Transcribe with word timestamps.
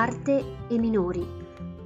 Arte 0.00 0.56
e 0.66 0.78
minori, 0.78 1.22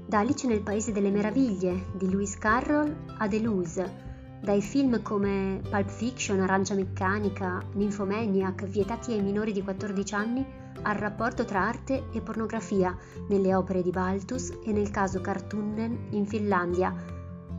da 0.07 0.21
Alice 0.21 0.47
nel 0.47 0.63
Paese 0.63 0.93
delle 0.93 1.11
Meraviglie 1.11 1.87
di 1.95 2.09
Lewis 2.09 2.39
Carroll 2.39 2.95
a 3.19 3.27
Deleuze, 3.27 4.39
dai 4.41 4.63
film 4.63 5.03
come 5.03 5.61
Pulp 5.69 5.89
Fiction, 5.89 6.39
Arancia 6.39 6.75
Meccanica, 6.75 7.61
Nymphomaniac, 7.73 8.67
vietati 8.67 9.15
ai 9.15 9.21
minori 9.21 9.51
di 9.51 9.65
14 9.65 10.15
anni, 10.15 10.47
al 10.83 10.95
rapporto 10.95 11.45
tra 11.45 11.63
arte 11.63 12.05
e 12.13 12.21
pornografia 12.21 12.97
nelle 13.29 13.53
opere 13.53 13.83
di 13.83 13.91
Baltus 13.91 14.61
e 14.65 14.71
nel 14.71 14.91
caso 14.91 15.21
Kartunnen 15.21 16.11
in 16.11 16.25
Finlandia, 16.25 16.95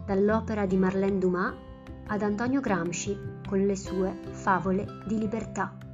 dall'opera 0.06 0.66
di 0.66 0.78
Marlène 0.78 1.18
Dumas 1.18 1.54
ad 2.08 2.22
Antonio 2.22 2.62
Gramsci 2.62 3.20
con 3.46 3.60
le 3.60 3.76
sue 3.76 4.18
favole 4.32 4.86
di 5.06 5.18
libertà. 5.18 5.85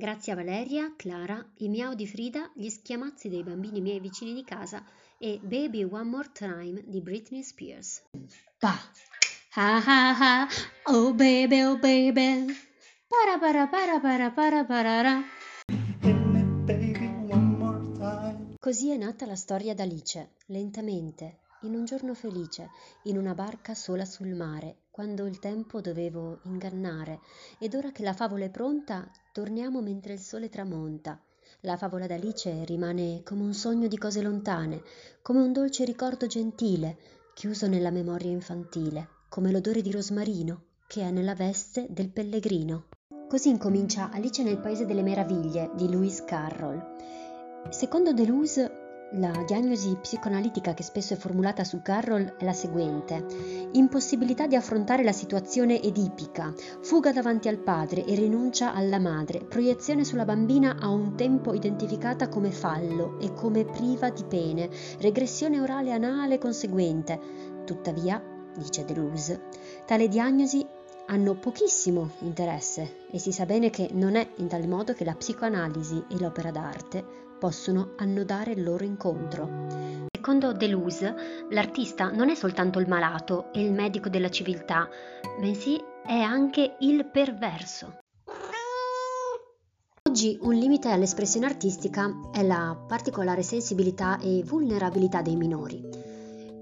Grazie 0.00 0.32
a 0.32 0.36
Valeria, 0.36 0.94
Clara, 0.94 1.44
i 1.56 1.68
miau 1.68 1.92
di 1.92 2.06
Frida, 2.06 2.52
gli 2.54 2.68
schiamazzi 2.68 3.28
dei 3.28 3.42
bambini 3.42 3.80
miei 3.80 3.98
vicini 3.98 4.32
di 4.32 4.44
casa 4.44 4.84
e 5.18 5.40
Baby 5.42 5.82
One 5.82 6.04
More 6.04 6.30
Time 6.32 6.84
di 6.86 7.00
Britney 7.00 7.42
Spears. 7.42 8.04
Pa! 8.60 8.78
Ha 9.54 9.82
ha 9.84 10.16
ha! 10.16 10.48
Oh 10.84 11.12
baby, 11.12 11.62
oh 11.62 11.76
baby! 11.78 12.46
Para 13.08 13.40
para 13.40 13.66
para 13.66 13.98
para 13.98 14.30
para 14.30 14.64
para 14.64 15.22
Così 18.60 18.90
è 18.92 18.96
nata 18.96 19.26
la 19.26 19.34
storia 19.34 19.74
d'Alice, 19.74 20.34
lentamente, 20.46 21.40
in 21.62 21.74
un 21.74 21.84
giorno 21.84 22.14
felice, 22.14 22.70
in 23.06 23.18
una 23.18 23.34
barca 23.34 23.74
sola 23.74 24.04
sul 24.04 24.32
mare, 24.36 24.76
quando 24.98 25.26
il 25.26 25.38
tempo 25.38 25.80
dovevo 25.80 26.40
ingannare, 26.42 27.20
ed 27.60 27.76
ora 27.76 27.92
che 27.92 28.02
la 28.02 28.12
favola 28.12 28.46
è 28.46 28.50
pronta, 28.50 29.08
torniamo 29.30 29.80
mentre 29.80 30.14
il 30.14 30.18
sole 30.18 30.48
tramonta. 30.48 31.22
La 31.60 31.76
favola 31.76 32.08
d'Alice 32.08 32.64
rimane 32.64 33.22
come 33.22 33.42
un 33.42 33.54
sogno 33.54 33.86
di 33.86 33.96
cose 33.96 34.22
lontane, 34.22 34.82
come 35.22 35.40
un 35.40 35.52
dolce 35.52 35.84
ricordo 35.84 36.26
gentile, 36.26 36.98
chiuso 37.32 37.68
nella 37.68 37.92
memoria 37.92 38.32
infantile, 38.32 39.06
come 39.28 39.52
l'odore 39.52 39.82
di 39.82 39.92
rosmarino 39.92 40.62
che 40.88 41.02
è 41.02 41.12
nella 41.12 41.36
veste 41.36 41.86
del 41.88 42.10
pellegrino. 42.10 42.88
Così 43.28 43.50
incomincia 43.50 44.10
Alice 44.10 44.42
nel 44.42 44.58
Paese 44.58 44.84
delle 44.84 45.02
Meraviglie 45.02 45.70
di 45.76 45.88
Lewis 45.88 46.24
Carroll. 46.24 46.96
Secondo 47.70 48.12
Deleuze 48.12 48.77
la 49.12 49.32
diagnosi 49.46 49.96
psicoanalitica 49.98 50.74
che 50.74 50.82
spesso 50.82 51.14
è 51.14 51.16
formulata 51.16 51.64
su 51.64 51.80
Carroll 51.80 52.36
è 52.36 52.44
la 52.44 52.52
seguente. 52.52 53.24
Impossibilità 53.72 54.46
di 54.46 54.54
affrontare 54.54 55.02
la 55.02 55.12
situazione 55.12 55.80
edipica, 55.80 56.52
fuga 56.82 57.10
davanti 57.10 57.48
al 57.48 57.58
padre 57.58 58.04
e 58.04 58.14
rinuncia 58.14 58.74
alla 58.74 58.98
madre, 58.98 59.42
proiezione 59.44 60.04
sulla 60.04 60.26
bambina 60.26 60.76
a 60.78 60.88
un 60.88 61.16
tempo 61.16 61.54
identificata 61.54 62.28
come 62.28 62.50
fallo 62.50 63.18
e 63.18 63.32
come 63.32 63.64
priva 63.64 64.10
di 64.10 64.24
pene, 64.24 64.68
regressione 64.98 65.58
orale 65.58 65.92
anale 65.92 66.36
conseguente. 66.36 67.18
Tuttavia, 67.64 68.22
dice 68.54 68.84
Deleuze, 68.84 69.40
tale 69.86 70.08
diagnosi 70.08 70.66
hanno 71.06 71.34
pochissimo 71.34 72.10
interesse 72.18 73.06
e 73.10 73.18
si 73.18 73.32
sa 73.32 73.46
bene 73.46 73.70
che 73.70 73.88
non 73.92 74.16
è 74.16 74.28
in 74.36 74.48
tal 74.48 74.68
modo 74.68 74.92
che 74.92 75.04
la 75.04 75.14
psicoanalisi 75.14 76.04
e 76.10 76.18
l'opera 76.18 76.50
d'arte 76.50 77.27
possono 77.38 77.94
annodare 77.96 78.52
il 78.52 78.62
loro 78.62 78.84
incontro. 78.84 80.06
Secondo 80.10 80.52
Deleuze, 80.52 81.14
l'artista 81.50 82.10
non 82.10 82.28
è 82.28 82.34
soltanto 82.34 82.80
il 82.80 82.88
malato 82.88 83.52
e 83.52 83.64
il 83.64 83.72
medico 83.72 84.08
della 84.08 84.28
civiltà, 84.28 84.88
bensì 85.40 85.80
è 86.04 86.18
anche 86.18 86.76
il 86.80 87.06
perverso. 87.06 88.00
Oggi 90.08 90.38
un 90.40 90.54
limite 90.54 90.90
all'espressione 90.90 91.46
artistica 91.46 92.10
è 92.32 92.42
la 92.42 92.76
particolare 92.88 93.42
sensibilità 93.42 94.18
e 94.18 94.42
vulnerabilità 94.44 95.22
dei 95.22 95.36
minori. 95.36 95.82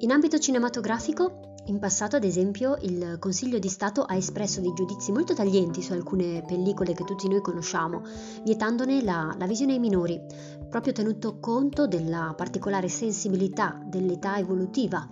In 0.01 0.11
ambito 0.11 0.39
cinematografico 0.39 1.55
in 1.67 1.79
passato, 1.79 2.17
ad 2.17 2.25
esempio, 2.25 2.77
il 2.83 3.17
Consiglio 3.19 3.59
di 3.59 3.69
Stato 3.69 4.03
ha 4.03 4.15
espresso 4.15 4.61
dei 4.61 4.73
giudizi 4.73 5.11
molto 5.11 5.35
taglienti 5.35 5.83
su 5.83 5.93
alcune 5.93 6.45
pellicole 6.47 6.95
che 6.95 7.05
tutti 7.05 7.29
noi 7.29 7.41
conosciamo, 7.41 8.03
vietandone 8.45 9.03
la, 9.03 9.35
la 9.37 9.47
visione 9.47 9.73
ai 9.73 9.79
minori, 9.79 10.21
proprio 10.69 10.93
tenuto 10.93 11.39
conto 11.41 11.87
della 11.87 12.35
particolare 12.37 12.89
sensibilità 12.89 13.81
dell'età 13.85 14.39
evolutiva 14.39 15.09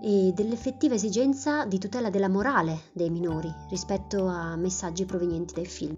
e 0.00 0.32
dell'effettiva 0.34 0.94
esigenza 0.94 1.64
di 1.64 1.78
tutela 1.78 2.10
della 2.10 2.28
morale 2.28 2.82
dei 2.92 3.10
minori 3.10 3.52
rispetto 3.68 4.26
a 4.26 4.54
messaggi 4.56 5.04
provenienti 5.06 5.54
dai 5.54 5.66
film. 5.66 5.94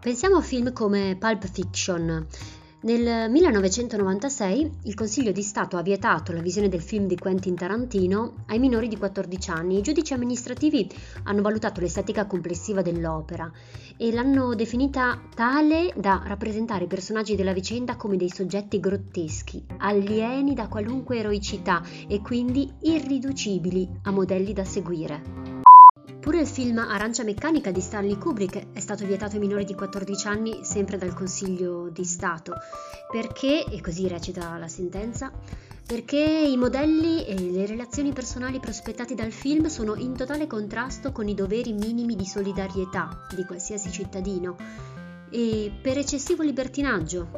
Pensiamo 0.00 0.36
a 0.36 0.42
film 0.42 0.72
come 0.72 1.16
Pulp 1.18 1.46
Fiction, 1.46 2.26
nel 2.86 3.28
1996 3.28 4.70
il 4.84 4.94
Consiglio 4.94 5.32
di 5.32 5.42
Stato 5.42 5.76
ha 5.76 5.82
vietato 5.82 6.30
la 6.30 6.40
visione 6.40 6.68
del 6.68 6.80
film 6.80 7.08
di 7.08 7.18
Quentin 7.18 7.56
Tarantino 7.56 8.44
ai 8.46 8.60
minori 8.60 8.86
di 8.86 8.96
14 8.96 9.50
anni. 9.50 9.78
I 9.78 9.82
giudici 9.82 10.14
amministrativi 10.14 10.88
hanno 11.24 11.42
valutato 11.42 11.80
l'estetica 11.80 12.26
complessiva 12.26 12.82
dell'opera 12.82 13.50
e 13.96 14.12
l'hanno 14.12 14.54
definita 14.54 15.20
tale 15.34 15.92
da 15.96 16.22
rappresentare 16.24 16.84
i 16.84 16.88
personaggi 16.88 17.34
della 17.34 17.52
vicenda 17.52 17.96
come 17.96 18.16
dei 18.16 18.30
soggetti 18.30 18.78
grotteschi, 18.78 19.64
alieni 19.78 20.54
da 20.54 20.68
qualunque 20.68 21.18
eroicità 21.18 21.82
e 22.06 22.22
quindi 22.22 22.72
irriducibili 22.82 23.98
a 24.02 24.12
modelli 24.12 24.52
da 24.52 24.64
seguire. 24.64 25.55
Pure 26.20 26.40
il 26.40 26.46
film 26.46 26.78
Arancia 26.78 27.22
Meccanica 27.24 27.70
di 27.70 27.80
Stanley 27.80 28.16
Kubrick 28.18 28.72
è 28.72 28.80
stato 28.80 29.04
vietato 29.06 29.34
ai 29.34 29.40
minori 29.40 29.64
di 29.64 29.74
14 29.74 30.26
anni 30.28 30.64
sempre 30.64 30.98
dal 30.98 31.14
Consiglio 31.14 31.88
di 31.88 32.04
Stato, 32.04 32.54
perché, 33.10 33.64
e 33.64 33.80
così 33.80 34.08
recita 34.08 34.56
la 34.58 34.68
sentenza, 34.68 35.32
perché 35.86 36.18
i 36.18 36.56
modelli 36.56 37.24
e 37.24 37.38
le 37.38 37.66
relazioni 37.66 38.12
personali 38.12 38.58
prospettati 38.58 39.14
dal 39.14 39.30
film 39.30 39.66
sono 39.66 39.94
in 39.94 40.14
totale 40.14 40.46
contrasto 40.46 41.12
con 41.12 41.28
i 41.28 41.34
doveri 41.34 41.72
minimi 41.72 42.16
di 42.16 42.26
solidarietà 42.26 43.26
di 43.34 43.44
qualsiasi 43.44 43.92
cittadino 43.92 44.56
e 45.30 45.72
per 45.80 45.98
eccessivo 45.98 46.42
libertinaggio. 46.42 47.28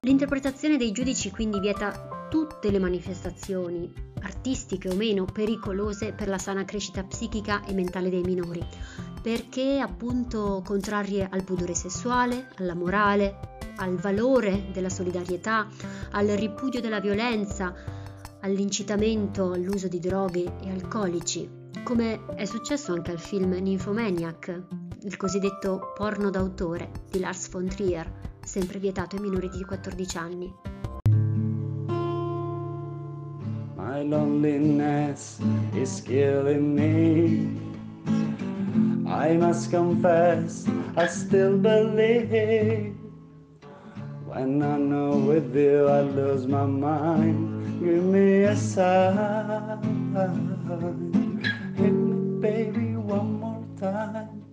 L'interpretazione 0.00 0.76
dei 0.78 0.90
giudici 0.90 1.30
quindi 1.30 1.60
vieta 1.60 2.11
tutte 2.32 2.70
le 2.70 2.78
manifestazioni 2.78 3.92
artistiche 4.22 4.88
o 4.88 4.94
meno 4.94 5.26
pericolose 5.26 6.14
per 6.14 6.28
la 6.28 6.38
sana 6.38 6.64
crescita 6.64 7.04
psichica 7.04 7.62
e 7.66 7.74
mentale 7.74 8.08
dei 8.08 8.22
minori, 8.22 8.64
perché 9.20 9.78
appunto 9.80 10.62
contrarie 10.64 11.28
al 11.30 11.44
pudore 11.44 11.74
sessuale, 11.74 12.48
alla 12.56 12.74
morale, 12.74 13.58
al 13.76 13.96
valore 13.96 14.70
della 14.72 14.88
solidarietà, 14.88 15.68
al 16.12 16.28
ripudio 16.28 16.80
della 16.80 17.00
violenza, 17.00 17.74
all'incitamento 18.40 19.52
all'uso 19.52 19.86
di 19.86 20.00
droghe 20.00 20.54
e 20.62 20.70
alcolici, 20.70 21.46
come 21.84 22.24
è 22.34 22.46
successo 22.46 22.94
anche 22.94 23.10
al 23.10 23.20
film 23.20 23.52
Nymphomaniac, 23.52 24.62
il 25.02 25.18
cosiddetto 25.18 25.92
porno 25.94 26.30
d'autore 26.30 26.92
di 27.10 27.18
Lars 27.18 27.50
von 27.50 27.66
Trier, 27.66 28.10
sempre 28.42 28.78
vietato 28.78 29.16
ai 29.16 29.22
minori 29.22 29.50
di 29.50 29.62
14 29.62 30.16
anni. 30.16 30.72
My 33.82 34.02
loneliness 34.06 35.42
is 35.74 36.00
killing 36.06 36.70
me. 36.70 37.50
I 39.10 39.34
must 39.34 39.74
confess, 39.74 40.70
I 40.94 41.10
still 41.10 41.58
believe. 41.58 42.94
When 44.22 44.62
I 44.62 44.78
know 44.78 45.18
with 45.18 45.50
you 45.50 45.90
I 45.90 46.06
lose 46.06 46.46
my 46.46 46.64
mind, 46.64 47.82
give 47.82 48.06
me 48.06 48.44
a 48.46 48.54
sign. 48.54 49.82
Hit 51.74 51.90
me, 51.90 52.38
baby, 52.38 52.94
one 52.94 53.42
more 53.42 53.66
time. 53.82 54.46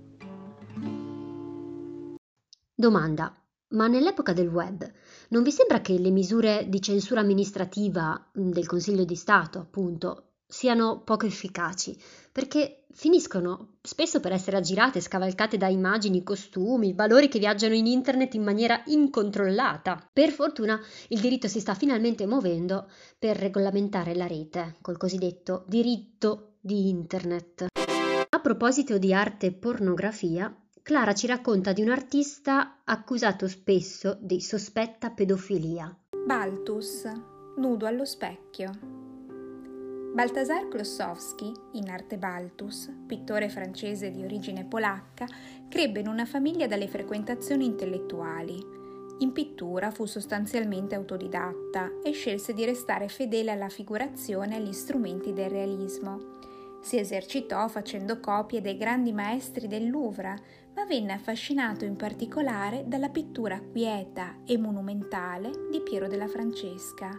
Domanda. 2.82 3.39
Ma 3.72 3.88
nell'epoca 3.88 4.34
del 4.34 4.48
web 4.48 4.90
non 5.30 5.44
vi 5.44 5.52
sembra 5.52 5.82
che 5.82 6.00
le 6.00 6.10
misure 6.10 6.66
di 6.68 6.82
censura 6.82 7.22
amministrativa 7.22 8.30
mm, 8.40 8.50
del 8.50 8.66
Consiglio 8.66 9.04
di 9.04 9.16
Stato, 9.16 9.60
appunto, 9.60 10.32
siano 10.48 11.02
poco 11.04 11.28
efficaci? 11.28 11.96
Perché 12.32 12.86
finiscono 12.92 13.76
spesso 13.84 14.20
per 14.20 14.32
essere 14.32 14.58
aggirate 14.58 15.00
scavalcate 15.00 15.58
da 15.58 15.68
immagini, 15.68 16.24
costumi, 16.24 16.94
valori 16.94 17.28
che 17.28 17.38
viaggiano 17.38 17.76
in 17.76 17.86
internet 17.86 18.34
in 18.34 18.42
maniera 18.42 18.82
incontrollata. 18.88 20.10
Per 20.12 20.32
fortuna 20.32 20.80
il 21.10 21.20
diritto 21.20 21.48
si 21.48 21.60
sta 21.60 21.76
finalmente 21.76 22.26
muovendo 22.26 22.90
per 23.20 23.38
regolamentare 23.38 24.16
la 24.16 24.26
rete, 24.26 24.78
col 24.82 24.98
cosiddetto 24.98 25.66
diritto 25.68 26.56
di 26.60 26.90
internet. 26.90 27.68
A 28.32 28.40
proposito 28.40 28.98
di 28.98 29.14
arte 29.14 29.48
e 29.48 29.54
pornografia, 29.54 30.52
Clara 30.90 31.14
ci 31.14 31.28
racconta 31.28 31.72
di 31.72 31.84
un 31.84 31.90
artista 31.90 32.80
accusato 32.84 33.48
spesso 33.48 34.18
di 34.20 34.42
sospetta 34.42 35.12
pedofilia. 35.12 35.96
Baltus, 36.26 37.04
nudo 37.58 37.86
allo 37.86 38.06
specchio. 38.06 38.72
Baltasar 40.16 40.68
Klossowski, 40.68 41.52
in 41.74 41.90
arte 41.92 42.18
Baltus, 42.18 42.92
pittore 43.06 43.50
francese 43.50 44.10
di 44.10 44.24
origine 44.24 44.66
polacca, 44.66 45.28
crebbe 45.70 46.00
in 46.00 46.08
una 46.08 46.26
famiglia 46.26 46.66
dalle 46.66 46.88
frequentazioni 46.88 47.66
intellettuali. 47.66 48.58
In 49.20 49.32
pittura 49.32 49.92
fu 49.92 50.08
sostanzialmente 50.08 50.96
autodidatta 50.96 52.00
e 52.04 52.14
scelse 52.14 52.54
di 52.54 52.66
restare 52.66 53.10
fedele 53.10 53.52
alla 53.52 53.70
figurazione 53.70 54.56
e 54.56 54.58
agli 54.58 54.74
strumenti 54.74 55.34
del 55.34 55.52
realismo. 55.52 56.39
Si 56.82 56.98
esercitò 56.98 57.68
facendo 57.68 58.20
copie 58.20 58.62
dei 58.62 58.78
grandi 58.78 59.12
maestri 59.12 59.68
del 59.68 59.90
Louvre, 59.90 60.36
ma 60.76 60.86
venne 60.86 61.14
affascinato 61.14 61.84
in 61.84 61.96
particolare 61.96 62.86
dalla 62.88 63.10
pittura 63.10 63.60
quieta 63.60 64.38
e 64.46 64.58
monumentale 64.58 65.52
di 65.70 65.82
Piero 65.82 66.08
della 66.08 66.28
Francesca. 66.28 67.14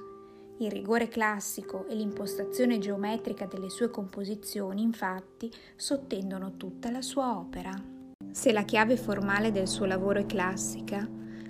Il 0.59 0.71
rigore 0.71 1.09
classico 1.09 1.87
e 1.89 1.95
l'impostazione 1.95 2.79
geometrica 2.79 3.47
delle 3.47 3.71
sue 3.71 3.91
composizioni, 3.91 4.83
infatti, 4.83 5.51
sottendono 5.77 6.57
tutta 6.57 6.91
la 6.91 7.03
sua 7.03 7.39
opera. 7.39 7.73
Se 8.31 8.53
la 8.53 8.63
chiave 8.63 8.97
formale 8.97 9.53
del 9.53 9.69
suo 9.69 9.87
lavoro 9.87 10.21
è 10.21 10.27
classica, 10.27 11.09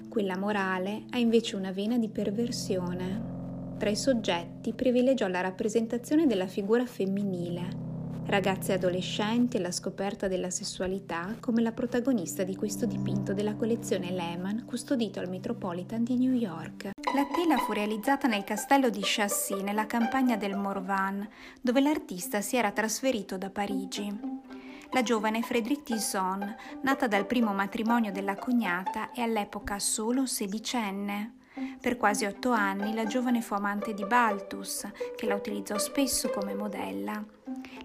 quella 0.09 0.37
morale 0.37 1.05
ha 1.11 1.19
invece 1.19 1.57
una 1.57 1.71
vena 1.71 1.99
di 1.99 2.09
perversione. 2.09 3.77
Tra 3.79 3.91
i 3.91 3.97
soggetti 3.97 4.75
privilegiò 4.75 5.29
la 5.29 5.41
rappresentazione 5.41 6.27
della 6.27 6.47
figura 6.47 6.87
femminile, 6.87 7.89
ragazze 8.31 8.73
adolescenti 8.73 9.57
e 9.57 9.61
la 9.61 9.73
scoperta 9.73 10.29
della 10.29 10.51
sessualità 10.51 11.35
come 11.41 11.63
la 11.63 11.73
protagonista 11.73 12.45
di 12.45 12.55
questo 12.55 12.87
dipinto 12.87 13.35
della 13.35 13.57
collezione 13.57 14.13
Lehman 14.13 14.65
custodito 14.65 15.19
al 15.19 15.29
Metropolitan 15.29 16.05
di 16.05 16.17
New 16.17 16.33
York. 16.33 16.91
La 17.13 17.27
tela 17.35 17.57
fu 17.59 17.73
realizzata 17.73 18.29
nel 18.29 18.45
castello 18.45 18.89
di 18.89 19.01
Chassis 19.03 19.61
nella 19.63 19.87
campagna 19.87 20.37
del 20.37 20.57
Morvan, 20.57 21.29
dove 21.61 21.81
l'artista 21.81 22.41
si 22.41 22.57
era 22.57 22.71
trasferito 22.71 23.37
da 23.37 23.51
Parigi. 23.51 24.17
La 24.93 25.03
giovane 25.03 25.43
Frédéric 25.43 25.83
Tisson, 25.83 26.55
nata 26.83 27.09
dal 27.09 27.27
primo 27.27 27.53
matrimonio 27.53 28.13
della 28.13 28.37
cognata, 28.37 29.11
è 29.11 29.23
all'epoca 29.23 29.81
solo 29.81 30.27
sedicenne. 30.27 31.35
Per 31.81 31.97
quasi 31.97 32.25
otto 32.25 32.51
anni 32.51 32.95
la 32.95 33.07
giovane 33.07 33.41
fu 33.41 33.55
amante 33.55 33.95
di 33.95 34.05
Balthus, 34.05 34.87
che 35.17 35.27
la 35.27 35.35
utilizzò 35.35 35.79
spesso 35.79 36.31
come 36.31 36.55
modella. 36.55 37.25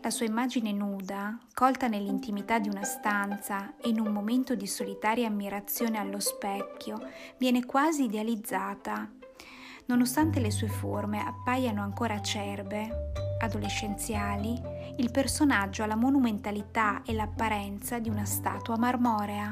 La 0.01 0.09
sua 0.09 0.25
immagine 0.25 0.71
nuda, 0.71 1.37
colta 1.53 1.87
nell'intimità 1.87 2.59
di 2.59 2.69
una 2.69 2.83
stanza 2.83 3.73
e 3.81 3.89
in 3.89 3.99
un 3.99 4.11
momento 4.11 4.53
di 4.55 4.67
solitaria 4.67 5.27
ammirazione 5.27 5.97
allo 5.97 6.19
specchio, 6.19 6.99
viene 7.37 7.65
quasi 7.65 8.03
idealizzata. 8.03 9.09
Nonostante 9.87 10.39
le 10.39 10.51
sue 10.51 10.67
forme 10.67 11.23
appaiano 11.25 11.81
ancora 11.81 12.15
acerbe, 12.15 13.13
adolescenziali, 13.39 14.59
il 14.97 15.11
personaggio 15.11 15.83
ha 15.83 15.87
la 15.87 15.95
monumentalità 15.95 17.01
e 17.05 17.13
l'apparenza 17.13 17.99
di 17.99 18.09
una 18.09 18.25
statua 18.25 18.77
marmorea. 18.77 19.51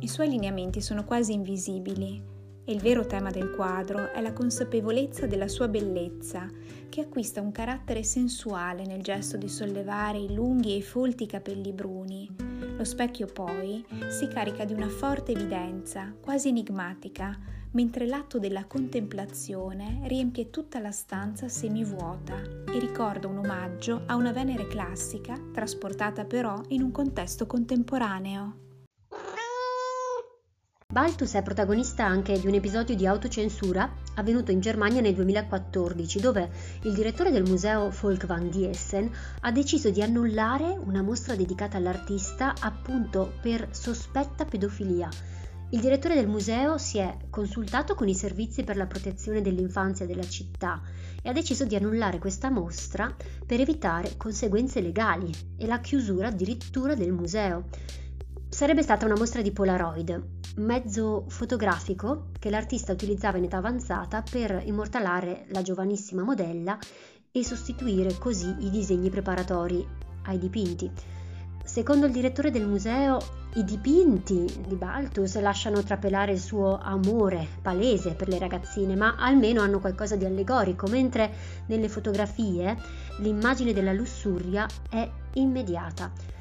I 0.00 0.08
suoi 0.08 0.28
lineamenti 0.28 0.80
sono 0.80 1.04
quasi 1.04 1.32
invisibili 1.32 2.36
e 2.68 2.72
il 2.72 2.80
vero 2.80 3.06
tema 3.06 3.30
del 3.30 3.50
quadro 3.50 4.12
è 4.12 4.20
la 4.20 4.34
consapevolezza 4.34 5.26
della 5.26 5.48
sua 5.48 5.68
bellezza, 5.68 6.46
che 6.90 7.00
acquista 7.00 7.40
un 7.40 7.50
carattere 7.50 8.02
sensuale 8.02 8.84
nel 8.84 9.02
gesto 9.02 9.38
di 9.38 9.48
sollevare 9.48 10.18
i 10.18 10.34
lunghi 10.34 10.76
e 10.76 10.82
folti 10.82 11.24
capelli 11.24 11.72
bruni. 11.72 12.28
Lo 12.76 12.84
specchio 12.84 13.24
poi 13.24 13.82
si 14.10 14.28
carica 14.28 14.66
di 14.66 14.74
una 14.74 14.90
forte 14.90 15.32
evidenza, 15.32 16.14
quasi 16.20 16.48
enigmatica, 16.48 17.38
mentre 17.70 18.06
l'atto 18.06 18.38
della 18.38 18.66
contemplazione 18.66 20.00
riempie 20.04 20.50
tutta 20.50 20.78
la 20.78 20.92
stanza 20.92 21.48
semivuota 21.48 22.34
e 22.70 22.78
ricorda 22.78 23.28
un 23.28 23.38
omaggio 23.38 24.02
a 24.04 24.14
una 24.14 24.32
Venere 24.32 24.66
classica, 24.66 25.40
trasportata 25.54 26.26
però 26.26 26.60
in 26.68 26.82
un 26.82 26.90
contesto 26.90 27.46
contemporaneo. 27.46 28.67
Balthus 30.98 31.34
è 31.34 31.44
protagonista 31.44 32.04
anche 32.04 32.40
di 32.40 32.48
un 32.48 32.54
episodio 32.54 32.96
di 32.96 33.06
autocensura 33.06 33.88
avvenuto 34.16 34.50
in 34.50 34.58
Germania 34.58 35.00
nel 35.00 35.14
2014, 35.14 36.18
dove 36.18 36.50
il 36.82 36.92
direttore 36.92 37.30
del 37.30 37.44
museo 37.44 37.88
Volkwang 37.90 38.50
di 38.50 38.66
Essen 38.66 39.08
ha 39.42 39.52
deciso 39.52 39.90
di 39.90 40.02
annullare 40.02 40.76
una 40.84 41.00
mostra 41.00 41.36
dedicata 41.36 41.76
all'artista 41.76 42.52
appunto 42.58 43.34
per 43.40 43.68
sospetta 43.70 44.44
pedofilia. 44.44 45.08
Il 45.70 45.78
direttore 45.78 46.16
del 46.16 46.26
museo 46.26 46.78
si 46.78 46.98
è 46.98 47.16
consultato 47.30 47.94
con 47.94 48.08
i 48.08 48.14
servizi 48.16 48.64
per 48.64 48.76
la 48.76 48.86
protezione 48.86 49.40
dell'infanzia 49.40 50.04
della 50.04 50.28
città 50.28 50.82
e 51.22 51.28
ha 51.28 51.32
deciso 51.32 51.64
di 51.64 51.76
annullare 51.76 52.18
questa 52.18 52.50
mostra 52.50 53.14
per 53.46 53.60
evitare 53.60 54.16
conseguenze 54.16 54.80
legali 54.80 55.32
e 55.56 55.64
la 55.68 55.78
chiusura 55.78 56.26
addirittura 56.26 56.96
del 56.96 57.12
museo. 57.12 57.66
Sarebbe 58.58 58.82
stata 58.82 59.06
una 59.06 59.14
mostra 59.16 59.40
di 59.40 59.52
Polaroid, 59.52 60.20
mezzo 60.56 61.26
fotografico 61.28 62.30
che 62.40 62.50
l'artista 62.50 62.92
utilizzava 62.92 63.38
in 63.38 63.44
età 63.44 63.58
avanzata 63.58 64.24
per 64.28 64.62
immortalare 64.64 65.44
la 65.50 65.62
giovanissima 65.62 66.24
modella 66.24 66.76
e 67.30 67.44
sostituire 67.44 68.18
così 68.18 68.52
i 68.58 68.70
disegni 68.70 69.10
preparatori 69.10 69.86
ai 70.24 70.38
dipinti. 70.38 70.90
Secondo 71.62 72.06
il 72.06 72.12
direttore 72.12 72.50
del 72.50 72.66
museo, 72.66 73.18
i 73.54 73.62
dipinti 73.62 74.64
di 74.66 74.74
Balthus 74.74 75.38
lasciano 75.38 75.84
trapelare 75.84 76.32
il 76.32 76.40
suo 76.40 76.78
amore 76.78 77.46
palese 77.62 78.14
per 78.14 78.26
le 78.26 78.40
ragazzine, 78.40 78.96
ma 78.96 79.14
almeno 79.16 79.60
hanno 79.60 79.78
qualcosa 79.78 80.16
di 80.16 80.24
allegorico, 80.24 80.88
mentre 80.88 81.30
nelle 81.66 81.88
fotografie 81.88 82.76
l'immagine 83.18 83.72
della 83.72 83.92
lussuria 83.92 84.66
è 84.90 85.08
immediata. 85.34 86.37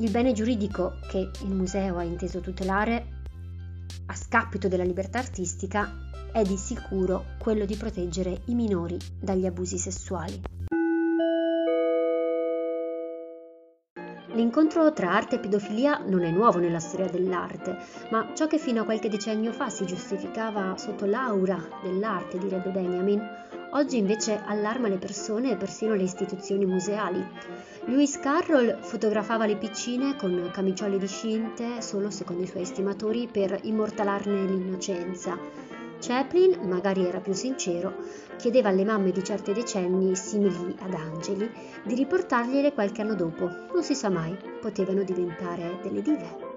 Il 0.00 0.10
bene 0.10 0.32
giuridico 0.32 0.94
che 1.10 1.30
il 1.42 1.50
museo 1.50 1.98
ha 1.98 2.02
inteso 2.02 2.40
tutelare, 2.40 3.18
a 4.06 4.14
scapito 4.14 4.66
della 4.66 4.82
libertà 4.82 5.18
artistica, 5.18 6.08
è 6.32 6.42
di 6.42 6.56
sicuro 6.56 7.36
quello 7.38 7.66
di 7.66 7.76
proteggere 7.76 8.40
i 8.46 8.54
minori 8.54 8.96
dagli 9.20 9.44
abusi 9.44 9.76
sessuali. 9.76 10.40
L'incontro 14.32 14.92
tra 14.92 15.10
arte 15.10 15.36
e 15.36 15.38
pedofilia 15.40 16.02
non 16.06 16.22
è 16.22 16.30
nuovo 16.30 16.60
nella 16.60 16.78
storia 16.78 17.08
dell'arte, 17.08 17.76
ma 18.10 18.30
ciò 18.34 18.46
che 18.46 18.58
fino 18.58 18.82
a 18.82 18.84
qualche 18.84 19.08
decennio 19.08 19.50
fa 19.50 19.70
si 19.70 19.84
giustificava 19.84 20.76
sotto 20.76 21.04
l'aura 21.04 21.60
dell'arte, 21.82 22.38
direbbe 22.38 22.70
Benjamin, 22.70 23.20
oggi 23.72 23.98
invece 23.98 24.40
allarma 24.46 24.86
le 24.86 24.98
persone 24.98 25.50
e 25.50 25.56
persino 25.56 25.94
le 25.94 26.04
istituzioni 26.04 26.64
museali. 26.64 27.26
Lewis 27.86 28.20
Carroll 28.20 28.80
fotografava 28.80 29.46
le 29.46 29.56
piccine 29.56 30.14
con 30.14 30.48
camiciole 30.52 30.96
discinte 30.96 31.82
solo 31.82 32.10
secondo 32.10 32.44
i 32.44 32.46
suoi 32.46 32.62
estimatori 32.62 33.28
per 33.30 33.58
immortalarne 33.62 34.44
l'innocenza. 34.44 35.36
Chaplin, 35.98 36.68
magari 36.68 37.04
era 37.04 37.20
più 37.20 37.32
sincero, 37.32 37.94
chiedeva 38.40 38.70
alle 38.70 38.84
mamme 38.84 39.12
di 39.12 39.22
certi 39.22 39.52
decenni, 39.52 40.16
simili 40.16 40.74
ad 40.80 40.94
angeli, 40.94 41.48
di 41.84 41.94
riportargliele 41.94 42.72
qualche 42.72 43.02
anno 43.02 43.14
dopo. 43.14 43.46
Non 43.46 43.82
si 43.82 43.94
sa 43.94 44.08
mai, 44.08 44.34
potevano 44.60 45.02
diventare 45.02 45.78
delle 45.82 46.00
dive. 46.00 46.48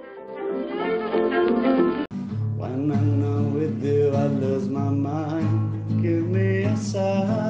When 2.56 2.90
I'm 2.90 3.54
with 3.54 3.84
you, 3.84 4.14
I 4.14 4.30
lose 4.40 4.70
my 4.70 4.90
mind. 4.90 6.02
Give 6.02 6.26
me 6.26 6.72
a 6.72 6.76
sign. 6.76 7.44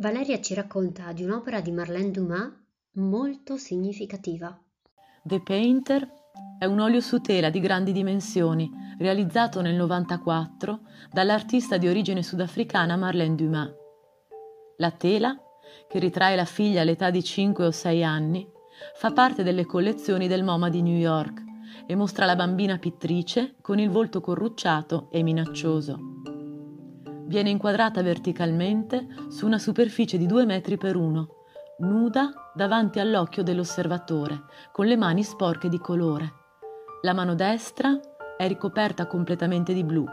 Valeria 0.00 0.40
ci 0.40 0.54
racconta 0.54 1.12
di 1.12 1.24
un'opera 1.24 1.60
di 1.60 1.72
Marlène 1.72 2.10
Dumas 2.10 2.50
molto 2.92 3.56
significativa. 3.56 4.58
The 5.24 5.42
Painter 5.42 6.08
è 6.58 6.64
un 6.64 6.78
olio 6.78 7.00
su 7.00 7.20
tela 7.20 7.50
di 7.50 7.60
grandi 7.60 7.92
dimensioni, 7.92 8.70
realizzato 9.00 9.62
nel 9.62 9.74
94 9.76 10.80
dall'artista 11.10 11.78
di 11.78 11.88
origine 11.88 12.22
sudafricana 12.22 12.96
Marlène 12.96 13.34
Dumas. 13.34 13.70
La 14.76 14.90
tela, 14.90 15.34
che 15.88 15.98
ritrae 15.98 16.36
la 16.36 16.44
figlia 16.44 16.82
all'età 16.82 17.08
di 17.08 17.22
5 17.24 17.64
o 17.64 17.70
6 17.70 18.04
anni, 18.04 18.46
fa 18.94 19.10
parte 19.12 19.42
delle 19.42 19.64
collezioni 19.64 20.28
del 20.28 20.44
MoMA 20.44 20.68
di 20.68 20.82
New 20.82 20.96
York 20.96 21.42
e 21.86 21.94
mostra 21.94 22.26
la 22.26 22.36
bambina 22.36 22.76
pittrice 22.76 23.56
con 23.62 23.78
il 23.78 23.88
volto 23.88 24.20
corrucciato 24.20 25.08
e 25.10 25.22
minaccioso. 25.22 25.98
Viene 27.24 27.48
inquadrata 27.48 28.02
verticalmente 28.02 29.06
su 29.30 29.46
una 29.46 29.58
superficie 29.58 30.18
di 30.18 30.26
2 30.26 30.44
metri 30.44 30.76
per 30.76 30.96
1, 30.96 31.28
nuda 31.78 32.52
davanti 32.54 32.98
all'occhio 32.98 33.42
dell'osservatore, 33.42 34.42
con 34.72 34.84
le 34.84 34.96
mani 34.96 35.22
sporche 35.22 35.70
di 35.70 35.78
colore. 35.78 36.32
La 37.02 37.14
mano 37.14 37.34
destra 37.34 37.98
è 38.40 38.48
ricoperta 38.48 39.06
completamente 39.06 39.74
di 39.74 39.84
blu, 39.84 40.06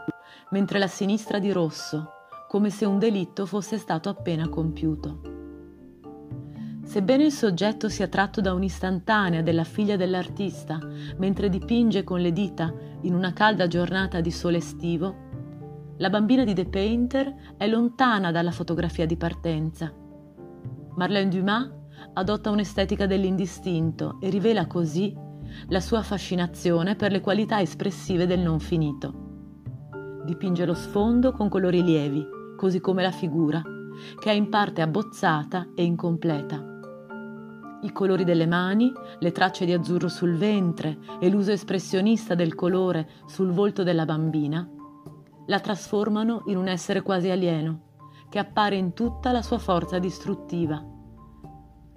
mentre 0.50 0.79
la 0.79 0.88
sinistra 0.88 1.39
di 1.39 1.50
rosso, 1.50 2.10
come 2.50 2.69
se 2.69 2.84
un 2.84 3.00
delitto 3.00 3.46
fosse 3.46 3.77
stato 3.77 4.10
appena 4.10 4.50
compiuto. 4.50 5.22
Sebbene 6.84 7.24
il 7.24 7.31
soggetto 7.31 7.88
sia 7.88 8.10
tratto 8.10 8.41
da 8.41 8.51
un'istantanea 8.51 9.41
della 9.41 9.63
figlia 9.63 9.96
dell'artista 9.96 10.77
mentre 11.15 11.48
dipinge 11.48 12.03
con 12.03 12.19
le 12.19 12.34
dita 12.34 12.74
in 13.03 13.13
una 13.13 13.31
calda 13.31 13.67
giornata 13.67 14.19
di 14.19 14.31
sole 14.31 14.57
estivo, 14.57 15.15
la 15.96 16.10
bambina 16.10 16.43
di 16.43 16.53
The 16.53 16.67
Painter 16.67 17.53
è 17.55 17.65
lontana 17.65 18.31
dalla 18.31 18.51
fotografia 18.51 19.05
di 19.05 19.15
partenza. 19.15 19.89
Marlène 20.98 21.29
Dumas 21.29 21.72
adotta 22.15 22.50
un'estetica 22.50 23.05
dell'indistinto 23.05 24.17
e 24.19 24.29
rivela 24.29 24.67
così 24.67 25.15
la 25.67 25.79
sua 25.79 26.01
fascinazione 26.01 26.95
per 26.95 27.11
le 27.11 27.21
qualità 27.21 27.61
espressive 27.61 28.25
del 28.25 28.39
non 28.39 28.59
finito. 28.59 29.25
Dipinge 30.25 30.65
lo 30.65 30.73
sfondo 30.73 31.31
con 31.31 31.49
colori 31.49 31.83
lievi, 31.83 32.25
così 32.55 32.79
come 32.79 33.01
la 33.01 33.11
figura, 33.11 33.61
che 34.19 34.31
è 34.31 34.33
in 34.33 34.49
parte 34.49 34.81
abbozzata 34.81 35.69
e 35.75 35.83
incompleta. 35.83 36.75
I 37.81 37.91
colori 37.91 38.23
delle 38.23 38.47
mani, 38.47 38.91
le 39.19 39.31
tracce 39.31 39.65
di 39.65 39.73
azzurro 39.73 40.07
sul 40.07 40.35
ventre 40.35 40.97
e 41.19 41.29
l'uso 41.29 41.51
espressionista 41.51 42.35
del 42.35 42.55
colore 42.55 43.09
sul 43.27 43.51
volto 43.51 43.83
della 43.83 44.05
bambina 44.05 44.69
la 45.47 45.59
trasformano 45.59 46.43
in 46.45 46.57
un 46.57 46.67
essere 46.67 47.01
quasi 47.01 47.29
alieno, 47.29 47.81
che 48.29 48.39
appare 48.39 48.75
in 48.75 48.93
tutta 48.93 49.31
la 49.31 49.41
sua 49.41 49.57
forza 49.57 49.99
distruttiva. 49.99 50.83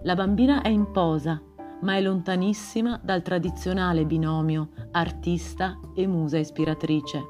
La 0.02 0.14
bambina 0.14 0.62
è 0.62 0.68
in 0.68 0.90
posa, 0.92 1.40
ma 1.82 1.94
è 1.94 2.00
lontanissima 2.00 3.00
dal 3.02 3.22
tradizionale 3.22 4.04
binomio 4.04 4.70
artista 4.92 5.78
e 5.94 6.06
musa 6.06 6.38
ispiratrice. 6.38 7.22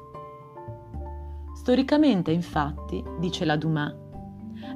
Storicamente, 1.55 2.31
infatti, 2.31 3.03
dice 3.19 3.45
la 3.45 3.55
Dumas, 3.55 3.93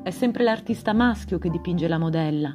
è 0.03 0.11
sempre 0.11 0.43
l'artista 0.43 0.93
maschio 0.93 1.39
che 1.39 1.49
dipinge 1.49 1.87
la 1.87 1.97
modella, 1.97 2.53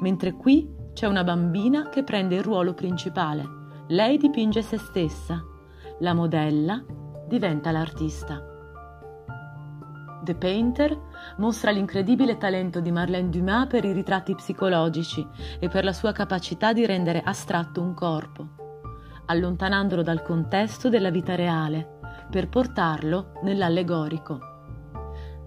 mentre 0.00 0.32
qui 0.32 0.66
c'è 0.94 1.06
una 1.06 1.24
bambina 1.24 1.88
che 1.90 2.02
prende 2.02 2.36
il 2.36 2.42
ruolo 2.42 2.72
principale. 2.72 3.44
Lei 3.88 4.16
dipinge 4.16 4.62
se 4.62 4.78
stessa, 4.78 5.42
la 6.00 6.14
modella 6.14 6.82
diventa 7.28 7.70
l'artista. 7.70 8.55
The 10.26 10.34
Painter 10.34 11.00
mostra 11.36 11.70
l'incredibile 11.70 12.36
talento 12.36 12.80
di 12.80 12.90
Marlène 12.90 13.28
Dumas 13.28 13.68
per 13.68 13.84
i 13.84 13.92
ritratti 13.92 14.34
psicologici 14.34 15.24
e 15.60 15.68
per 15.68 15.84
la 15.84 15.92
sua 15.92 16.10
capacità 16.10 16.72
di 16.72 16.84
rendere 16.84 17.22
astratto 17.24 17.80
un 17.80 17.94
corpo, 17.94 18.48
allontanandolo 19.26 20.02
dal 20.02 20.22
contesto 20.22 20.88
della 20.88 21.10
vita 21.10 21.36
reale 21.36 21.98
per 22.28 22.48
portarlo 22.48 23.34
nell'allegorico. 23.44 24.40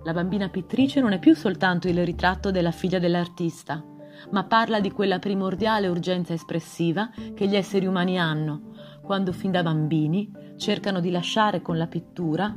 La 0.05 0.13
bambina 0.13 0.47
pittrice 0.47 1.01
non 1.01 1.11
è 1.11 1.19
più 1.19 1.35
soltanto 1.35 1.89
il 1.89 2.05
ritratto 2.05 2.49
della 2.49 2.71
figlia 2.71 2.99
dell'artista, 2.99 3.83
ma 4.31 4.45
parla 4.45 4.79
di 4.79 4.93
quella 4.93 5.19
primordiale 5.19 5.89
urgenza 5.89 6.31
espressiva 6.31 7.09
che 7.35 7.47
gli 7.47 7.55
esseri 7.57 7.85
umani 7.85 8.17
hanno, 8.17 8.71
quando 9.01 9.33
fin 9.33 9.51
da 9.51 9.61
bambini 9.61 10.31
cercano 10.55 11.01
di 11.01 11.11
lasciare 11.11 11.61
con 11.61 11.77
la 11.77 11.87
pittura 11.87 12.55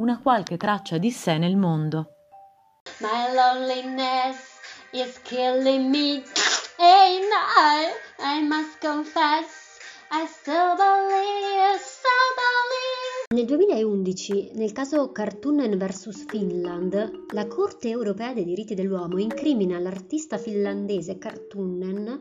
una 0.00 0.18
qualche 0.18 0.56
traccia 0.56 0.96
di 0.96 1.10
sé 1.10 1.36
nel 1.36 1.56
mondo. 1.56 2.14
My 3.00 3.34
loneliness 3.34 4.38
is 4.92 5.20
killing 5.22 5.90
me 5.90 6.22
and 6.78 7.28
I, 7.58 7.86
I 8.18 8.42
must 8.42 8.78
confess 8.80 9.76
I 10.10 10.26
still 10.26 10.74
believe, 10.74 11.78
still 11.78 12.30
believe. 12.34 13.26
Nel 13.34 13.44
2011, 13.44 14.52
nel 14.54 14.72
caso 14.72 15.12
Cartoonen 15.12 15.76
vs 15.76 16.24
Finland, 16.26 17.26
la 17.32 17.46
Corte 17.46 17.90
europea 17.90 18.32
dei 18.32 18.44
diritti 18.44 18.74
dell'uomo 18.74 19.18
incrimina 19.18 19.78
l'artista 19.78 20.38
finlandese 20.38 21.18
Cartoonen 21.18 22.20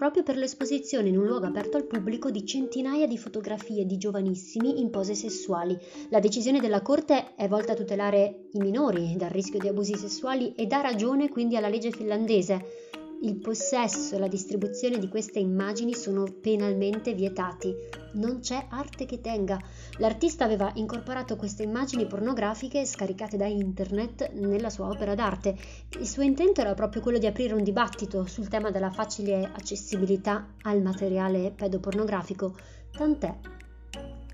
proprio 0.00 0.22
per 0.22 0.38
l'esposizione 0.38 1.10
in 1.10 1.18
un 1.18 1.26
luogo 1.26 1.44
aperto 1.44 1.76
al 1.76 1.84
pubblico 1.84 2.30
di 2.30 2.46
centinaia 2.46 3.06
di 3.06 3.18
fotografie 3.18 3.84
di 3.84 3.98
giovanissimi 3.98 4.80
in 4.80 4.88
pose 4.88 5.14
sessuali. 5.14 5.78
La 6.08 6.20
decisione 6.20 6.58
della 6.58 6.80
Corte 6.80 7.34
è 7.34 7.46
volta 7.48 7.72
a 7.72 7.74
tutelare 7.74 8.46
i 8.52 8.60
minori 8.60 9.14
dal 9.18 9.28
rischio 9.28 9.60
di 9.60 9.68
abusi 9.68 9.96
sessuali 9.96 10.54
e 10.54 10.64
dà 10.64 10.80
ragione 10.80 11.28
quindi 11.28 11.58
alla 11.58 11.68
legge 11.68 11.90
finlandese 11.90 12.99
il 13.22 13.36
possesso 13.36 14.14
e 14.14 14.18
la 14.18 14.28
distribuzione 14.28 14.98
di 14.98 15.08
queste 15.08 15.38
immagini 15.38 15.94
sono 15.94 16.24
penalmente 16.24 17.12
vietati. 17.12 17.74
Non 18.12 18.40
c'è 18.40 18.66
arte 18.70 19.04
che 19.04 19.20
tenga. 19.20 19.60
L'artista 19.98 20.44
aveva 20.44 20.70
incorporato 20.74 21.36
queste 21.36 21.62
immagini 21.62 22.06
pornografiche 22.06 22.86
scaricate 22.86 23.36
da 23.36 23.46
internet 23.46 24.32
nella 24.32 24.70
sua 24.70 24.88
opera 24.88 25.14
d'arte. 25.14 25.54
Il 25.98 26.08
suo 26.08 26.22
intento 26.22 26.62
era 26.62 26.74
proprio 26.74 27.02
quello 27.02 27.18
di 27.18 27.26
aprire 27.26 27.54
un 27.54 27.62
dibattito 27.62 28.24
sul 28.26 28.48
tema 28.48 28.70
della 28.70 28.90
facile 28.90 29.44
accessibilità 29.44 30.54
al 30.62 30.80
materiale 30.80 31.52
pedopornografico, 31.54 32.56
tant'è 32.90 33.36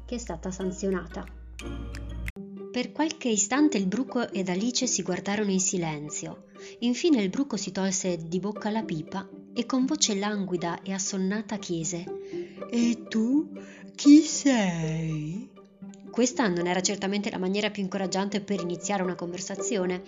che 0.05 0.15
è 0.15 0.19
stata 0.19 0.53
sanzionata. 0.53 1.25
Per 2.71 2.93
qualche 2.93 3.29
istante 3.29 3.79
il 3.79 3.87
bruco 3.87 4.31
ed 4.31 4.49
Alice 4.49 4.87
si 4.87 5.03
guardarono 5.03 5.51
in 5.51 5.61
silenzio. 5.61 6.45
Infine 6.81 7.23
il 7.23 7.31
bruco 7.31 7.57
si 7.57 7.73
tolse 7.73 8.17
di 8.17 8.39
bocca 8.41 8.71
la 8.71 8.83
pipa 8.83 9.29
e 9.55 9.67
con 9.67 9.87
voce 9.87 10.15
languida 10.15 10.83
e 10.83 10.93
assonnata 10.93 11.57
chiese 11.57 12.05
E 12.71 13.05
tu 13.09 13.49
chi 13.95 14.21
sei? 14.21 15.51
Questa 16.11 16.49
non 16.49 16.67
era 16.67 16.81
certamente 16.81 17.31
la 17.31 17.39
maniera 17.39 17.71
più 17.71 17.83
incoraggiante 17.83 18.41
per 18.41 18.61
iniziare 18.61 19.03
una 19.03 19.15
conversazione. 19.15 20.03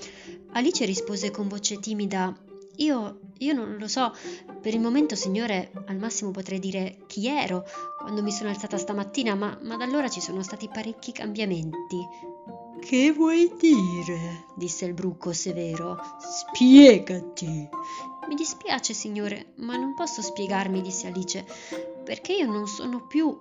Alice 0.53 0.85
rispose 0.85 1.31
con 1.31 1.49
voce 1.49 1.79
timida 1.79 2.35
io, 2.79 3.21
io 3.39 3.53
non 3.55 3.77
lo 3.77 3.89
so, 3.89 4.13
per 4.61 4.75
il 4.75 4.81
momento, 4.81 5.15
signore, 5.15 5.73
al 5.87 5.97
massimo 5.97 6.31
potrei 6.31 6.59
dire 6.59 6.99
chi 7.07 7.27
ero 7.27 7.65
quando 7.99 8.23
mi 8.23 8.31
sono 8.31 8.51
alzata 8.51 8.77
stamattina, 8.77 9.35
ma, 9.35 9.59
ma 9.63 9.77
da 9.77 9.85
allora 9.85 10.09
ci 10.09 10.21
sono 10.21 10.43
stati 10.43 10.69
parecchi 10.69 11.13
cambiamenti. 11.13 11.99
Che 12.81 13.13
vuoi 13.13 13.53
dire? 13.59 14.47
disse 14.57 14.85
il 14.85 14.95
bruco 14.95 15.33
severo. 15.33 15.99
Spiegati. 16.21 17.69
Mi 18.29 18.35
dispiace, 18.35 18.95
signore, 18.95 19.53
ma 19.57 19.77
non 19.77 19.95
posso 19.95 20.23
spiegarmi, 20.23 20.81
disse 20.81 21.07
Alice, 21.07 21.45
perché 22.05 22.35
io 22.35 22.47
non 22.47 22.67
sono 22.67 23.07
più 23.07 23.37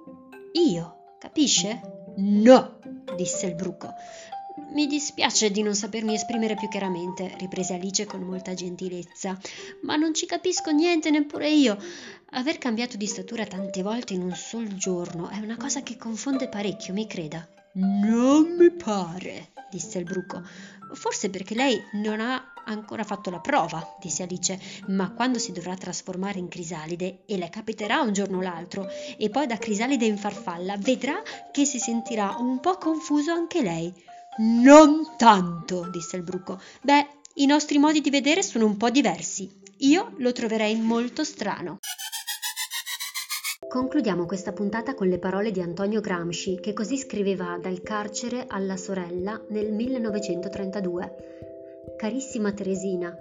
io, 0.53 1.15
capisce? 1.19 1.81
No, 2.17 2.79
disse 3.15 3.45
il 3.47 3.55
bruco. 3.55 3.93
Mi 4.73 4.87
dispiace 4.87 5.51
di 5.51 5.61
non 5.61 5.75
sapermi 5.75 6.13
esprimere 6.13 6.55
più 6.55 6.67
chiaramente, 6.67 7.35
riprese 7.37 7.75
Alice 7.75 8.05
con 8.05 8.21
molta 8.21 8.53
gentilezza, 8.53 9.37
ma 9.83 9.95
non 9.95 10.13
ci 10.13 10.25
capisco 10.25 10.71
niente 10.71 11.11
neppure 11.11 11.49
io. 11.49 11.77
Aver 12.31 12.57
cambiato 12.57 12.97
di 12.97 13.05
statura 13.05 13.45
tante 13.45 13.81
volte 13.83 14.13
in 14.13 14.23
un 14.23 14.35
sol 14.35 14.67
giorno 14.73 15.29
è 15.29 15.37
una 15.37 15.57
cosa 15.57 15.83
che 15.83 15.95
confonde 15.95 16.49
parecchio, 16.49 16.93
mi 16.93 17.05
creda. 17.07 17.47
Non 17.79 18.55
mi 18.57 18.71
pare, 18.71 19.49
disse 19.69 19.99
il 19.99 20.03
bruco. 20.03 20.41
Forse 20.93 21.29
perché 21.29 21.53
lei 21.53 21.79
non 21.93 22.19
ha 22.19 22.53
ancora 22.65 23.03
fatto 23.03 23.29
la 23.29 23.39
prova, 23.39 23.95
disse 24.01 24.23
Alice, 24.23 24.59
ma 24.87 25.11
quando 25.11 25.37
si 25.37 25.51
dovrà 25.51 25.75
trasformare 25.75 26.39
in 26.39 26.47
crisalide, 26.47 27.19
e 27.27 27.37
le 27.37 27.49
capiterà 27.49 28.01
un 28.01 28.13
giorno 28.13 28.37
o 28.37 28.41
l'altro, 28.41 28.87
e 29.17 29.29
poi 29.29 29.45
da 29.45 29.59
crisalide 29.59 30.05
in 30.05 30.17
farfalla, 30.17 30.75
vedrà 30.77 31.21
che 31.51 31.65
si 31.65 31.77
sentirà 31.77 32.35
un 32.39 32.59
po' 32.59 32.79
confuso 32.79 33.31
anche 33.31 33.61
lei. 33.61 33.93
Non 34.37 35.15
tanto, 35.15 35.87
disse 35.91 36.15
il 36.15 36.23
bruco. 36.23 36.59
Beh, 36.81 37.07
i 37.35 37.45
nostri 37.45 37.77
modi 37.77 38.01
di 38.01 38.09
vedere 38.09 38.41
sono 38.41 38.65
un 38.65 38.75
po' 38.75 38.89
diversi. 38.89 39.47
Io 39.81 40.13
lo 40.17 40.31
troverei 40.31 40.75
molto 40.81 41.23
strano. 41.23 41.77
Concludiamo 43.77 44.25
questa 44.25 44.53
puntata 44.53 44.95
con 44.95 45.07
le 45.07 45.19
parole 45.19 45.51
di 45.51 45.61
Antonio 45.61 46.01
Gramsci, 46.01 46.59
che 46.59 46.73
così 46.73 46.97
scriveva 46.97 47.59
dal 47.61 47.83
carcere 47.83 48.45
alla 48.47 48.75
sorella 48.75 49.39
nel 49.49 49.71
1932. 49.71 51.93
Carissima 51.95 52.51
Teresina, 52.53 53.15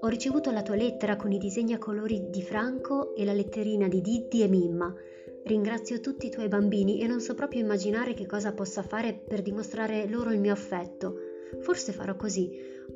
ho 0.00 0.08
ricevuto 0.08 0.52
la 0.52 0.62
tua 0.62 0.76
lettera 0.76 1.16
con 1.16 1.32
i 1.32 1.38
disegni 1.38 1.74
a 1.74 1.78
colori 1.78 2.30
di 2.30 2.40
Franco 2.40 3.14
e 3.14 3.26
la 3.26 3.34
letterina 3.34 3.88
di 3.88 4.00
Diddi 4.00 4.40
e 4.40 4.48
Mimma. 4.48 4.90
Ringrazio 5.44 6.00
tutti 6.00 6.28
i 6.28 6.30
tuoi 6.30 6.48
bambini 6.48 7.02
e 7.02 7.06
non 7.06 7.20
so 7.20 7.34
proprio 7.34 7.60
immaginare 7.60 8.14
che 8.14 8.24
cosa 8.24 8.54
possa 8.54 8.82
fare 8.82 9.12
per 9.12 9.42
dimostrare 9.42 10.08
loro 10.08 10.32
il 10.32 10.40
mio 10.40 10.54
affetto. 10.54 11.14
Forse 11.60 11.92
farò 11.92 12.16
così. 12.16 12.50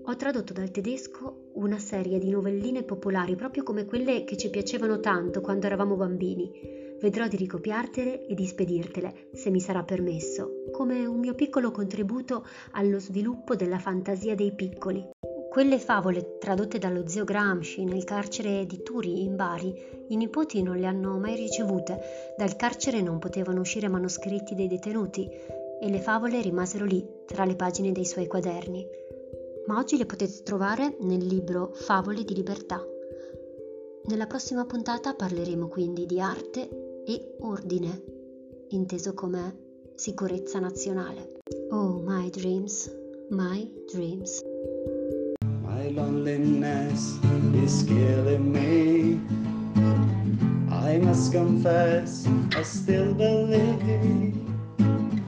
Ho 0.04 0.16
tradotto 0.16 0.54
dal 0.54 0.70
tedesco 0.70 1.50
una 1.56 1.78
serie 1.78 2.18
di 2.18 2.30
novelline 2.30 2.82
popolari 2.82 3.36
proprio 3.36 3.62
come 3.62 3.84
quelle 3.84 4.24
che 4.24 4.38
ci 4.38 4.48
piacevano 4.48 5.00
tanto 5.00 5.42
quando 5.42 5.66
eravamo 5.66 5.96
bambini. 5.96 6.83
Vedrò 7.00 7.26
di 7.28 7.36
ricopiartele 7.36 8.26
e 8.26 8.34
di 8.34 8.46
spedirtele, 8.46 9.28
se 9.32 9.50
mi 9.50 9.60
sarà 9.60 9.82
permesso, 9.82 10.64
come 10.72 11.04
un 11.04 11.18
mio 11.18 11.34
piccolo 11.34 11.70
contributo 11.70 12.46
allo 12.72 12.98
sviluppo 12.98 13.56
della 13.56 13.78
fantasia 13.78 14.34
dei 14.34 14.54
piccoli. 14.54 15.04
Quelle 15.50 15.78
favole 15.78 16.38
tradotte 16.38 16.78
dallo 16.78 17.06
zio 17.06 17.22
Gramsci 17.22 17.84
nel 17.84 18.02
carcere 18.02 18.66
di 18.66 18.82
Turi 18.82 19.22
in 19.22 19.36
Bari, 19.36 19.72
i 20.08 20.16
nipoti 20.16 20.62
non 20.62 20.76
le 20.76 20.86
hanno 20.86 21.16
mai 21.18 21.36
ricevute. 21.36 22.00
Dal 22.36 22.56
carcere 22.56 23.00
non 23.00 23.20
potevano 23.20 23.60
uscire 23.60 23.86
manoscritti 23.86 24.56
dei 24.56 24.66
detenuti 24.66 25.28
e 25.80 25.88
le 25.88 26.00
favole 26.00 26.40
rimasero 26.40 26.84
lì, 26.84 27.06
tra 27.24 27.44
le 27.44 27.54
pagine 27.54 27.92
dei 27.92 28.04
suoi 28.04 28.26
quaderni. 28.26 28.84
Ma 29.66 29.78
oggi 29.78 29.96
le 29.96 30.06
potete 30.06 30.42
trovare 30.42 30.96
nel 31.00 31.24
libro 31.24 31.70
Favole 31.72 32.24
di 32.24 32.34
libertà. 32.34 32.84
Nella 34.06 34.26
prossima 34.26 34.64
puntata 34.64 35.14
parleremo 35.14 35.68
quindi 35.68 36.04
di 36.04 36.20
arte 36.20 36.83
e 37.06 37.36
ordine, 37.40 38.02
inteso 38.70 39.12
come 39.14 39.56
sicurezza 39.94 40.58
nazionale. 40.58 41.40
Oh, 41.70 42.02
my 42.02 42.30
dreams, 42.30 42.90
my 43.30 43.70
dreams. 43.92 44.42
My 45.62 45.90
loneliness 45.90 47.18
is 47.52 47.84
killing 47.84 48.52
me. 48.52 49.20
I 50.70 50.98
must 50.98 51.32
confess, 51.32 52.26
I 52.56 52.62
still 52.62 53.14
believe 53.14 54.43